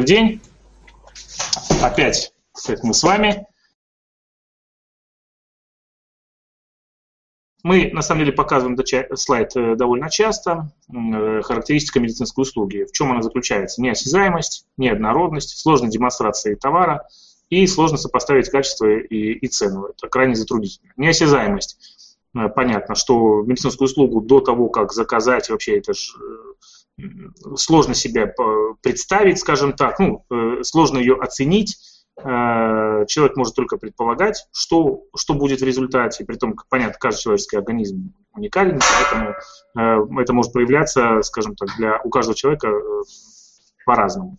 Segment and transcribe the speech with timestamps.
[0.00, 0.40] Добрый день.
[1.82, 3.46] Опять, кстати, мы с вами.
[7.62, 8.78] Мы, на самом деле, показываем
[9.18, 10.72] слайд э, довольно часто.
[10.88, 12.86] Э, характеристика медицинской услуги.
[12.88, 13.82] В чем она заключается?
[13.82, 17.06] Неосязаемость, неоднородность, сложная демонстрация товара
[17.50, 19.84] и сложно сопоставить качество и, и цену.
[19.84, 20.90] Это крайне затруднительно.
[20.96, 21.76] Неосязаемость.
[22.34, 26.14] Э, понятно, что медицинскую услугу до того, как заказать, вообще это же
[27.56, 28.32] сложно себя
[28.82, 30.24] представить, скажем так, ну,
[30.62, 31.78] сложно ее оценить
[32.22, 36.24] Э, человек может только предполагать, что, что будет в результате.
[36.24, 39.34] Притом, понятно, каждый человеческий организм уникален, поэтому
[40.18, 43.02] э, это может проявляться, скажем так, для, у каждого человека э,
[43.84, 44.38] по-разному.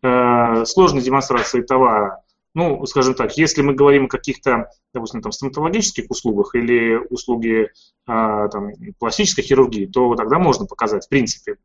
[0.00, 2.22] Сложная демонстрация товара.
[2.54, 7.68] Ну, скажем так, если мы говорим о каких-то, допустим, там, стоматологических услугах или услуги
[8.06, 8.70] там,
[9.00, 11.56] пластической хирургии, то тогда можно показать, в принципе,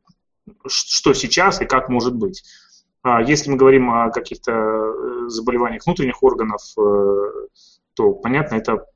[0.66, 2.42] что сейчас и как может быть.
[3.04, 7.48] А если мы говорим о каких-то э, заболеваниях внутренних органов, э,
[7.92, 8.86] то, понятно, это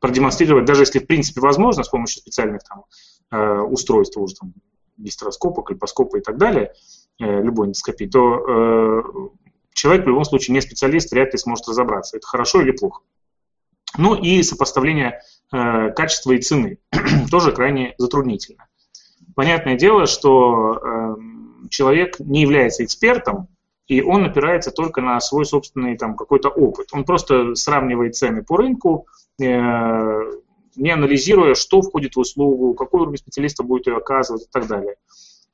[0.00, 2.84] продемонстрировать, даже если в принципе возможно с помощью специальных там,
[3.30, 4.52] э, устройств, уже там,
[4.96, 6.74] гистероскопа, кальпоскопа и так далее,
[7.18, 9.32] любой эндоскопии, то
[9.72, 13.02] человек в любом случае не специалист, вряд ли сможет разобраться, это хорошо или плохо.
[13.96, 16.78] Ну и сопоставление качества и цены
[17.30, 18.69] тоже крайне затруднительно.
[19.34, 23.48] Понятное дело, что эм, человек не является экспертом,
[23.86, 26.88] и он опирается только на свой собственный там какой-то опыт.
[26.92, 29.06] Он просто сравнивает цены по рынку,
[29.40, 29.44] э,
[30.76, 34.94] не анализируя, что входит в услугу, какой уровень специалиста будет ее оказывать и так далее.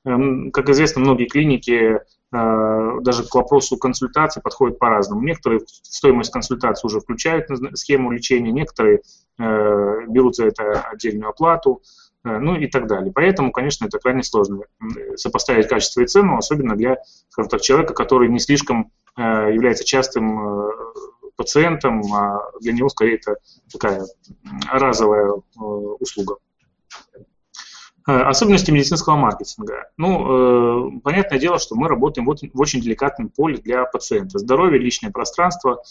[0.04, 2.00] Эм, как известно, многие клиники э,
[2.32, 5.22] даже к вопросу консультации подходят по-разному.
[5.22, 9.02] Некоторые стоимость консультации уже включают схему лечения, некоторые
[9.38, 11.82] э, берут за это отдельную оплату.
[12.24, 13.12] Э, ну и так далее.
[13.14, 14.62] Поэтому, конечно, это крайне сложно
[15.14, 20.70] сопоставить качество и цену, особенно для, скажем так, человека, который не слишком э, является частым
[21.36, 23.36] пациентом, а для него скорее это
[23.70, 24.04] такая
[24.72, 26.36] разовая услуга.
[28.06, 29.90] Особенности медицинского маркетинга.
[29.96, 34.38] Ну, понятное дело, что мы работаем вот в очень деликатном поле для пациента.
[34.38, 35.82] Здоровье, личное пространство.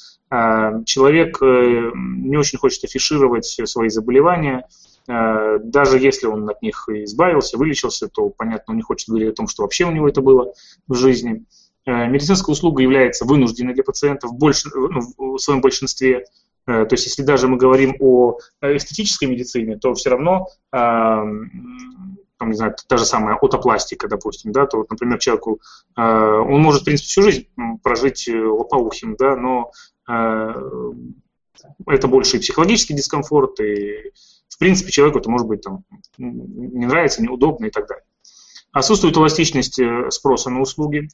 [0.86, 4.66] человек не очень хочет афишировать свои заболевания,
[5.08, 9.36] Э, даже если он от них избавился, вылечился, то, понятно, он не хочет говорить о
[9.36, 10.54] том, что вообще у него это было
[10.88, 11.46] в жизни.
[11.86, 14.66] Э, медицинская услуга является вынужденной для пациентов в, больш...
[14.66, 16.25] ну, в своем большинстве.
[16.66, 20.48] Э, то есть, если даже мы говорим о эстетической медицине, то все равно,
[22.38, 25.59] там, не знаю, та же самая отопластика, допустим, да, то вот, например, человеку,
[25.96, 27.47] он может, в принципе, всю жизнь
[27.84, 29.72] прожить лопоухим, да, но
[31.88, 34.12] это больше и психологический дискомфорт, и
[34.50, 35.84] в принципе, человеку это может быть там,
[36.18, 38.06] не нравится, неудобно и так далее.
[38.72, 41.09] Отсутствует эластичность э, спроса на услуги.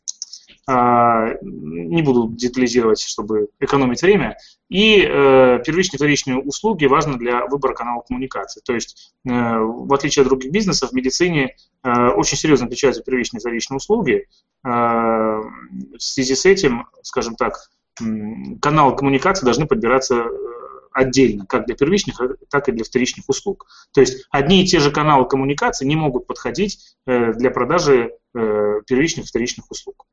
[0.67, 4.37] А, не буду детализировать, чтобы экономить время.
[4.69, 8.61] И э, первичные и вторичные услуги важны для выбора канала коммуникации.
[8.63, 13.41] То есть, э, в отличие от других бизнесов, в медицине очень серьезно отличаются первичные и
[13.41, 14.27] вторичные услуги.
[14.63, 17.71] в связи с этим, скажем так,
[18.61, 20.27] каналы коммуникации должны подбираться
[20.93, 23.65] отдельно, как для первичных, так и для вторичных услуг.
[23.93, 28.81] То есть одни и те же каналы коммуникации не могут подходить э, для продажи э,
[28.85, 30.05] первичных и вторичных услуг.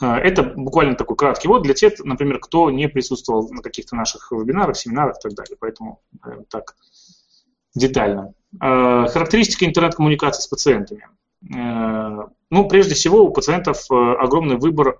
[0.00, 4.30] Э, это буквально такой краткий вот для тех, например, кто не присутствовал на каких-то наших
[4.32, 5.56] вебинарах, семинарах и так далее.
[5.58, 6.00] Поэтому
[6.50, 6.76] так
[7.74, 8.34] детально.
[8.58, 11.06] Характеристики интернет-коммуникации с пациентами.
[11.42, 14.98] Ну, прежде всего, у пациентов огромный выбор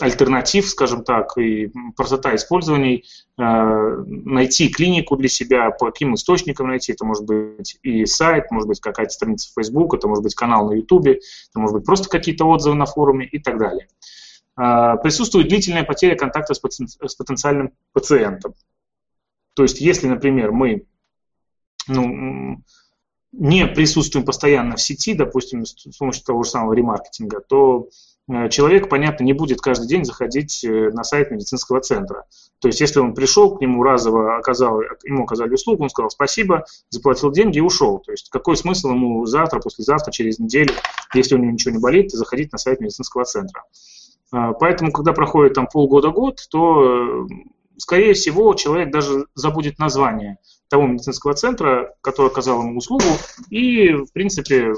[0.00, 3.02] альтернатив, скажем так, и простота использования,
[3.36, 8.68] э, найти клинику для себя, по каким источникам найти, это может быть и сайт, может
[8.68, 11.20] быть какая-то страница в Facebook, это может быть канал на YouTube, это
[11.54, 13.88] может быть просто какие-то отзывы на форуме и так далее.
[14.56, 18.54] Э, присутствует длительная потеря контакта с, потен, с потенциальным пациентом.
[19.54, 20.86] То есть, если, например, мы
[21.88, 22.62] ну,
[23.32, 27.88] не присутствуем постоянно в сети, допустим, с помощью того же самого ремаркетинга, то
[28.50, 32.26] человек, понятно, не будет каждый день заходить э, на сайт медицинского центра.
[32.58, 36.64] То есть, если он пришел, к нему разово оказал, ему оказали услугу, он сказал спасибо,
[36.90, 38.00] заплатил деньги и ушел.
[38.00, 40.74] То есть, какой смысл ему завтра, послезавтра, через неделю,
[41.14, 43.64] если у него ничего не болит, заходить на сайт медицинского центра.
[44.34, 47.26] Э, поэтому, когда проходит там полгода-год, то,
[47.78, 50.36] скорее всего, человек даже забудет название
[50.68, 53.04] того медицинского центра, который оказал ему услугу,
[53.48, 54.74] и, в принципе,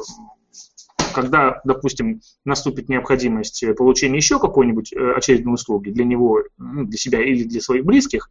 [1.13, 6.99] когда, допустим, наступит необходимость э, получения еще какой-нибудь э, очередной услуги для него, ну, для
[6.99, 8.31] себя или для своих близких,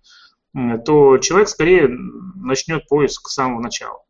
[0.84, 4.02] то человек скорее начнет поиск с самого начала.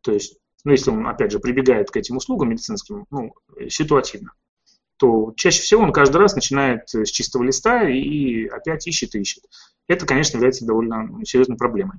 [0.00, 3.34] То есть но если он, опять же, прибегает к этим услугам медицинским, ну,
[3.68, 4.32] ситуативно,
[4.96, 9.44] то чаще всего он каждый раз начинает с чистого листа и опять ищет и ищет.
[9.86, 11.98] Это, конечно, является довольно серьезной проблемой.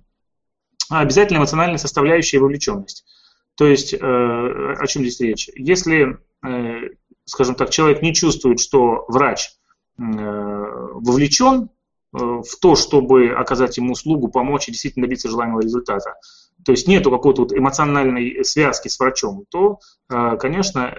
[0.90, 3.06] А обязательно эмоциональная составляющая и вовлеченность.
[3.56, 5.50] То есть, э, о чем здесь речь?
[5.56, 6.90] Если, э,
[7.24, 9.52] скажем так, человек не чувствует, что врач
[9.98, 11.70] э, вовлечен
[12.12, 16.16] в то, чтобы оказать ему услугу, помочь и действительно добиться желаемого результата,
[16.64, 20.96] то есть нету какой-то вот эмоциональной связки с врачом, то, конечно,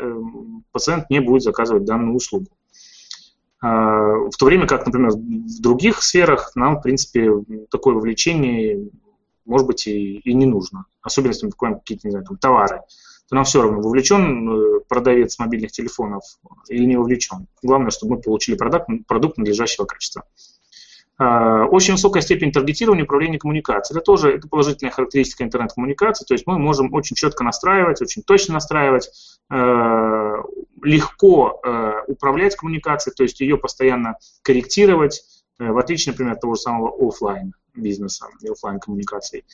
[0.73, 2.49] пациент не будет заказывать данную услугу.
[3.63, 7.33] В то время как, например, в других сферах нам, в принципе,
[7.71, 8.91] такое вовлечение
[9.47, 10.87] может быть, и, и не нужно.
[11.03, 12.83] Особенно, если мы покупаем какие-то, не знаю, там, товары,
[13.29, 16.23] то нам все равно, вовлечен э, продавец мобильных телефонов
[16.69, 17.47] или не вовлечен.
[17.63, 20.25] Главное, чтобы мы получили продукт, продукт надлежащего качества.
[21.19, 23.97] А, очень высокая степень таргетирования управления коммуникацией.
[23.97, 26.25] Это тоже это положительная характеристика интернет-коммуникации.
[26.25, 29.11] То есть мы можем очень четко настраивать, очень точно настраивать,
[29.51, 30.35] э,
[30.83, 35.23] легко э, управлять коммуникацией, то есть ее постоянно корректировать,
[35.59, 39.45] в отличие, например, от того же самого офлайн бизнеса и офлайн коммуникаций.